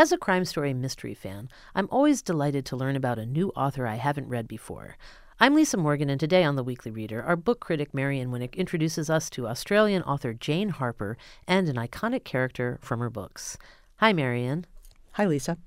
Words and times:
As 0.00 0.12
a 0.12 0.16
crime 0.16 0.46
story 0.46 0.72
mystery 0.72 1.12
fan, 1.12 1.50
I'm 1.74 1.86
always 1.90 2.22
delighted 2.22 2.64
to 2.64 2.74
learn 2.74 2.96
about 2.96 3.18
a 3.18 3.26
new 3.26 3.50
author 3.50 3.86
I 3.86 3.96
haven't 3.96 4.30
read 4.30 4.48
before. 4.48 4.96
I'm 5.38 5.54
Lisa 5.54 5.76
Morgan, 5.76 6.08
and 6.08 6.18
today 6.18 6.42
on 6.42 6.56
The 6.56 6.64
Weekly 6.64 6.90
Reader, 6.90 7.22
our 7.22 7.36
book 7.36 7.60
critic 7.60 7.92
Marion 7.92 8.30
Winik 8.30 8.56
introduces 8.56 9.10
us 9.10 9.28
to 9.28 9.46
Australian 9.46 10.02
author 10.04 10.32
Jane 10.32 10.70
Harper 10.70 11.18
and 11.46 11.68
an 11.68 11.76
iconic 11.76 12.24
character 12.24 12.78
from 12.80 13.00
her 13.00 13.10
books. 13.10 13.58
Hi, 13.96 14.14
Marion. 14.14 14.64
Hi, 15.12 15.26
Lisa. 15.26 15.58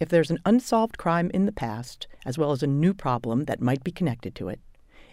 If 0.00 0.08
there's 0.08 0.30
an 0.30 0.40
unsolved 0.46 0.96
crime 0.96 1.30
in 1.34 1.44
the 1.44 1.52
past, 1.52 2.06
as 2.24 2.38
well 2.38 2.52
as 2.52 2.62
a 2.62 2.66
new 2.66 2.94
problem 2.94 3.44
that 3.44 3.60
might 3.60 3.84
be 3.84 3.92
connected 3.92 4.34
to 4.36 4.48
it, 4.48 4.60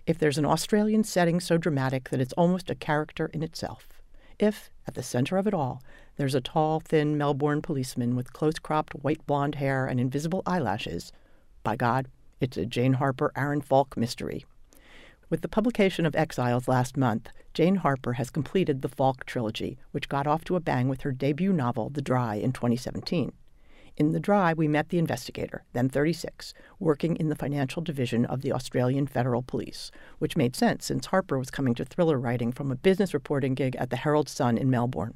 if 0.07 0.17
there's 0.17 0.37
an 0.37 0.45
Australian 0.45 1.03
setting 1.03 1.41
so 1.41 1.57
dramatic 1.57 2.09
that 2.09 2.21
it's 2.21 2.31
almost 2.37 2.69
a 2.69 2.75
character 2.75 3.29
in 3.33 3.43
itself, 3.43 4.00
if, 4.41 4.71
at 4.87 4.95
the 4.95 5.03
center 5.03 5.37
of 5.37 5.47
it 5.47 5.53
all, 5.53 5.81
there's 6.17 6.35
a 6.35 6.41
tall, 6.41 6.79
thin 6.79 7.17
Melbourne 7.17 7.61
policeman 7.61 8.15
with 8.15 8.33
close 8.33 8.59
cropped 8.59 8.93
white 8.95 9.25
blonde 9.25 9.55
hair 9.55 9.85
and 9.85 9.99
invisible 9.99 10.43
eyelashes, 10.45 11.11
by 11.63 11.75
God, 11.75 12.07
it's 12.39 12.57
a 12.57 12.65
Jane 12.65 12.93
Harper 12.93 13.31
Aaron 13.35 13.61
Falk 13.61 13.95
mystery. 13.95 14.45
With 15.29 15.41
the 15.41 15.47
publication 15.47 16.05
of 16.05 16.15
Exiles 16.15 16.67
last 16.67 16.97
month, 16.97 17.29
Jane 17.53 17.75
Harper 17.75 18.13
has 18.13 18.29
completed 18.29 18.81
the 18.81 18.89
Falk 18.89 19.25
trilogy, 19.25 19.77
which 19.91 20.09
got 20.09 20.27
off 20.27 20.43
to 20.45 20.55
a 20.55 20.59
bang 20.59 20.89
with 20.89 21.01
her 21.01 21.11
debut 21.11 21.53
novel, 21.53 21.89
The 21.89 22.01
Dry, 22.01 22.35
in 22.35 22.51
2017. 22.51 23.31
In 23.97 24.13
The 24.13 24.19
Dry, 24.19 24.53
we 24.53 24.67
met 24.67 24.89
the 24.89 24.97
investigator, 24.97 25.63
then 25.73 25.89
36, 25.89 26.53
working 26.79 27.17
in 27.17 27.29
the 27.29 27.35
financial 27.35 27.81
division 27.81 28.25
of 28.25 28.41
the 28.41 28.53
Australian 28.53 29.05
Federal 29.05 29.43
Police, 29.43 29.91
which 30.17 30.37
made 30.37 30.55
sense 30.55 30.85
since 30.85 31.07
Harper 31.07 31.37
was 31.37 31.51
coming 31.51 31.75
to 31.75 31.85
thriller 31.85 32.17
writing 32.17 32.51
from 32.51 32.71
a 32.71 32.75
business 32.75 33.13
reporting 33.13 33.53
gig 33.53 33.75
at 33.75 33.89
the 33.89 33.97
Herald 33.97 34.29
Sun 34.29 34.57
in 34.57 34.69
Melbourne. 34.69 35.15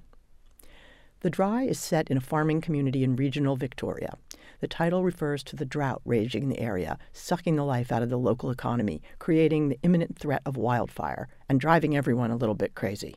The 1.21 1.29
Dry 1.29 1.63
is 1.63 1.79
set 1.79 2.11
in 2.11 2.17
a 2.17 2.21
farming 2.21 2.61
community 2.61 3.03
in 3.03 3.15
regional 3.15 3.55
Victoria. 3.55 4.17
The 4.59 4.67
title 4.67 5.03
refers 5.03 5.41
to 5.45 5.55
the 5.55 5.65
drought 5.65 6.01
raging 6.05 6.43
in 6.43 6.49
the 6.49 6.59
area, 6.59 6.97
sucking 7.13 7.55
the 7.55 7.65
life 7.65 7.91
out 7.91 8.03
of 8.03 8.09
the 8.09 8.19
local 8.19 8.51
economy, 8.51 9.01
creating 9.17 9.69
the 9.69 9.79
imminent 9.83 10.19
threat 10.19 10.41
of 10.45 10.57
wildfire, 10.57 11.27
and 11.49 11.59
driving 11.59 11.95
everyone 11.95 12.29
a 12.29 12.35
little 12.35 12.55
bit 12.55 12.75
crazy. 12.75 13.15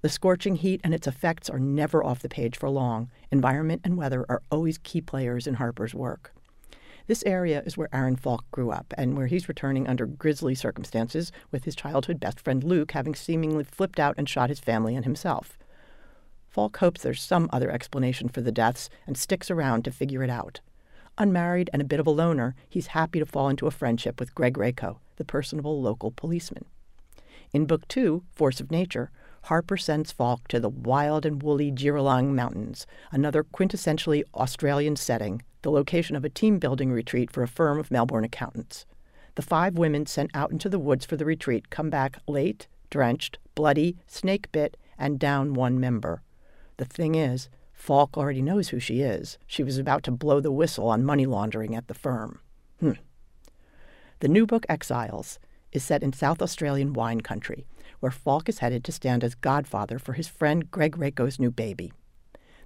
The 0.00 0.08
scorching 0.08 0.56
heat 0.56 0.80
and 0.84 0.94
its 0.94 1.08
effects 1.08 1.50
are 1.50 1.58
never 1.58 2.04
off 2.04 2.22
the 2.22 2.28
page 2.28 2.56
for 2.56 2.70
long. 2.70 3.10
Environment 3.32 3.80
and 3.82 3.96
weather 3.96 4.24
are 4.28 4.42
always 4.50 4.78
key 4.78 5.00
players 5.00 5.46
in 5.46 5.54
Harper's 5.54 5.94
work. 5.94 6.32
This 7.08 7.24
area 7.26 7.62
is 7.64 7.76
where 7.76 7.88
Aaron 7.92 8.16
Falk 8.16 8.44
grew 8.52 8.70
up 8.70 8.94
and 8.96 9.16
where 9.16 9.26
he's 9.26 9.48
returning 9.48 9.88
under 9.88 10.06
grisly 10.06 10.54
circumstances, 10.54 11.32
with 11.50 11.64
his 11.64 11.74
childhood 11.74 12.20
best 12.20 12.38
friend 12.38 12.62
Luke 12.62 12.92
having 12.92 13.14
seemingly 13.14 13.64
flipped 13.64 13.98
out 13.98 14.14
and 14.18 14.28
shot 14.28 14.50
his 14.50 14.60
family 14.60 14.94
and 14.94 15.04
himself. 15.04 15.58
Falk 16.48 16.76
hopes 16.76 17.02
there's 17.02 17.22
some 17.22 17.48
other 17.52 17.70
explanation 17.70 18.28
for 18.28 18.40
the 18.40 18.52
deaths 18.52 18.88
and 19.06 19.16
sticks 19.16 19.50
around 19.50 19.84
to 19.84 19.90
figure 19.90 20.22
it 20.22 20.30
out. 20.30 20.60
Unmarried 21.16 21.70
and 21.72 21.82
a 21.82 21.86
bit 21.86 21.98
of 21.98 22.06
a 22.06 22.10
loner, 22.10 22.54
he's 22.68 22.88
happy 22.88 23.18
to 23.18 23.26
fall 23.26 23.48
into 23.48 23.66
a 23.66 23.72
friendship 23.72 24.20
with 24.20 24.34
Greg 24.34 24.54
Raco, 24.54 24.98
the 25.16 25.24
personable 25.24 25.82
local 25.82 26.12
policeman. 26.12 26.66
In 27.52 27.66
Book 27.66 27.88
Two, 27.88 28.22
Force 28.30 28.60
of 28.60 28.70
Nature, 28.70 29.10
Harper 29.42 29.76
sends 29.76 30.12
Falk 30.12 30.48
to 30.48 30.60
the 30.60 30.68
wild 30.68 31.24
and 31.24 31.42
woolly 31.42 31.70
Girrawong 31.70 32.34
Mountains, 32.34 32.86
another 33.10 33.42
quintessentially 33.42 34.22
Australian 34.34 34.96
setting, 34.96 35.42
the 35.62 35.70
location 35.70 36.16
of 36.16 36.24
a 36.24 36.30
team 36.30 36.58
building 36.58 36.92
retreat 36.92 37.30
for 37.30 37.42
a 37.42 37.48
firm 37.48 37.78
of 37.78 37.90
Melbourne 37.90 38.24
accountants. 38.24 38.86
The 39.34 39.42
five 39.42 39.78
women 39.78 40.06
sent 40.06 40.30
out 40.34 40.50
into 40.50 40.68
the 40.68 40.78
woods 40.78 41.04
for 41.04 41.16
the 41.16 41.24
retreat 41.24 41.70
come 41.70 41.90
back 41.90 42.18
late, 42.26 42.66
drenched, 42.90 43.38
bloody, 43.54 43.96
snake 44.06 44.50
bit, 44.52 44.76
and 44.98 45.18
down 45.18 45.54
one 45.54 45.78
member. 45.78 46.22
The 46.76 46.84
thing 46.84 47.14
is, 47.14 47.48
Falk 47.72 48.18
already 48.18 48.42
knows 48.42 48.70
who 48.70 48.80
she 48.80 49.00
is. 49.00 49.38
She 49.46 49.62
was 49.62 49.78
about 49.78 50.02
to 50.04 50.10
blow 50.10 50.40
the 50.40 50.50
whistle 50.50 50.88
on 50.88 51.04
money 51.04 51.26
laundering 51.26 51.76
at 51.76 51.86
the 51.86 51.94
firm. 51.94 52.40
Hmm. 52.80 52.92
The 54.20 54.28
new 54.28 54.46
book, 54.46 54.66
Exiles, 54.68 55.38
is 55.72 55.84
set 55.84 56.02
in 56.02 56.12
South 56.12 56.42
Australian 56.42 56.92
wine 56.92 57.20
country, 57.20 57.66
where 58.00 58.12
Falk 58.12 58.48
is 58.48 58.58
headed 58.58 58.84
to 58.84 58.92
stand 58.92 59.24
as 59.24 59.34
godfather 59.34 59.98
for 59.98 60.14
his 60.14 60.28
friend 60.28 60.70
Greg 60.70 60.96
Raco's 60.96 61.38
new 61.38 61.50
baby. 61.50 61.92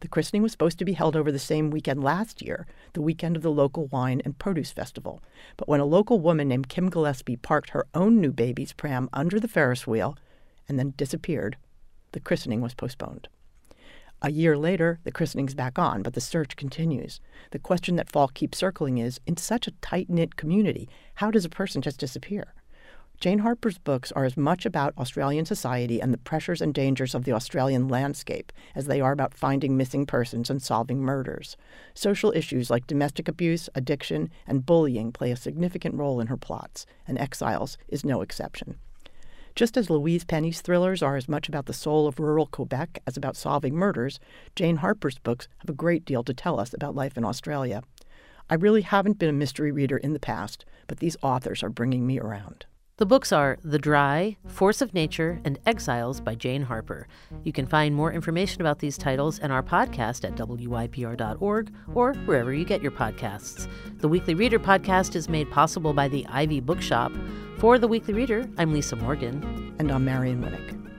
The 0.00 0.08
christening 0.08 0.42
was 0.42 0.50
supposed 0.50 0.80
to 0.80 0.84
be 0.84 0.94
held 0.94 1.14
over 1.14 1.30
the 1.30 1.38
same 1.38 1.70
weekend 1.70 2.02
last 2.02 2.42
year, 2.42 2.66
the 2.92 3.00
weekend 3.00 3.36
of 3.36 3.42
the 3.42 3.52
local 3.52 3.86
wine 3.86 4.20
and 4.24 4.36
produce 4.36 4.72
festival. 4.72 5.22
But 5.56 5.68
when 5.68 5.78
a 5.78 5.84
local 5.84 6.18
woman 6.18 6.48
named 6.48 6.68
Kim 6.68 6.90
Gillespie 6.90 7.36
parked 7.36 7.70
her 7.70 7.86
own 7.94 8.20
new 8.20 8.32
baby's 8.32 8.72
pram 8.72 9.08
under 9.12 9.38
the 9.38 9.46
Ferris 9.46 9.86
wheel 9.86 10.16
and 10.68 10.76
then 10.76 10.94
disappeared, 10.96 11.56
the 12.10 12.20
christening 12.20 12.60
was 12.60 12.74
postponed. 12.74 13.28
A 14.20 14.32
year 14.32 14.58
later, 14.58 14.98
the 15.04 15.12
christening's 15.12 15.54
back 15.54 15.78
on, 15.78 16.02
but 16.02 16.14
the 16.14 16.20
search 16.20 16.56
continues. 16.56 17.20
The 17.52 17.60
question 17.60 17.94
that 17.94 18.10
Falk 18.10 18.34
keeps 18.34 18.58
circling 18.58 18.98
is 18.98 19.20
in 19.26 19.36
such 19.36 19.68
a 19.68 19.72
tight 19.82 20.10
knit 20.10 20.34
community, 20.36 20.88
how 21.14 21.30
does 21.30 21.44
a 21.44 21.48
person 21.48 21.80
just 21.80 22.00
disappear? 22.00 22.54
Jane 23.20 23.38
Harper's 23.38 23.78
books 23.78 24.10
are 24.12 24.24
as 24.24 24.36
much 24.36 24.66
about 24.66 24.94
Australian 24.98 25.44
society 25.44 26.00
and 26.00 26.12
the 26.12 26.18
pressures 26.18 26.60
and 26.60 26.74
dangers 26.74 27.14
of 27.14 27.22
the 27.24 27.32
Australian 27.32 27.86
landscape 27.86 28.52
as 28.74 28.86
they 28.86 29.00
are 29.00 29.12
about 29.12 29.32
finding 29.32 29.76
missing 29.76 30.06
persons 30.06 30.50
and 30.50 30.60
solving 30.60 30.98
murders. 30.98 31.56
Social 31.94 32.32
issues 32.34 32.68
like 32.68 32.86
domestic 32.88 33.28
abuse, 33.28 33.68
addiction, 33.76 34.28
and 34.46 34.66
bullying 34.66 35.12
play 35.12 35.30
a 35.30 35.36
significant 35.36 35.94
role 35.94 36.18
in 36.18 36.26
her 36.26 36.36
plots, 36.36 36.84
and 37.06 37.16
Exiles 37.16 37.78
is 37.86 38.04
no 38.04 38.22
exception. 38.22 38.78
Just 39.54 39.76
as 39.76 39.90
Louise 39.90 40.24
Penny's 40.24 40.62
thrillers 40.62 41.02
are 41.02 41.16
as 41.16 41.28
much 41.28 41.46
about 41.46 41.66
the 41.66 41.74
soul 41.74 42.06
of 42.06 42.18
rural 42.18 42.46
Quebec 42.46 43.02
as 43.06 43.18
about 43.18 43.36
solving 43.36 43.74
murders, 43.74 44.18
Jane 44.56 44.76
Harper's 44.78 45.18
books 45.18 45.46
have 45.58 45.68
a 45.68 45.74
great 45.74 46.04
deal 46.06 46.24
to 46.24 46.32
tell 46.32 46.58
us 46.58 46.72
about 46.72 46.94
life 46.94 47.18
in 47.18 47.24
Australia. 47.24 47.82
I 48.48 48.54
really 48.54 48.82
haven't 48.82 49.18
been 49.18 49.28
a 49.28 49.32
mystery 49.32 49.70
reader 49.70 49.98
in 49.98 50.14
the 50.14 50.18
past, 50.18 50.64
but 50.86 51.00
these 51.00 51.18
authors 51.22 51.62
are 51.62 51.68
bringing 51.68 52.06
me 52.06 52.18
around. 52.18 52.64
The 52.98 53.06
books 53.06 53.32
are 53.32 53.58
The 53.64 53.78
Dry, 53.78 54.36
Force 54.46 54.82
of 54.82 54.92
Nature, 54.92 55.40
and 55.44 55.58
Exiles 55.64 56.20
by 56.20 56.34
Jane 56.34 56.62
Harper. 56.62 57.08
You 57.42 57.50
can 57.50 57.66
find 57.66 57.94
more 57.94 58.12
information 58.12 58.60
about 58.60 58.80
these 58.80 58.98
titles 58.98 59.38
and 59.38 59.50
our 59.50 59.62
podcast 59.62 60.24
at 60.24 60.36
wypr.org 60.36 61.72
or 61.94 62.12
wherever 62.12 62.52
you 62.52 62.66
get 62.66 62.82
your 62.82 62.92
podcasts. 62.92 63.66
The 63.98 64.08
Weekly 64.08 64.34
Reader 64.34 64.58
podcast 64.58 65.16
is 65.16 65.30
made 65.30 65.50
possible 65.50 65.94
by 65.94 66.08
the 66.08 66.26
Ivy 66.26 66.60
Bookshop. 66.60 67.12
For 67.58 67.78
The 67.78 67.88
Weekly 67.88 68.12
Reader, 68.12 68.48
I'm 68.58 68.74
Lisa 68.74 68.96
Morgan. 68.96 69.74
And 69.78 69.90
I'm 69.90 70.04
Marion 70.04 70.42
Winik. 70.42 70.91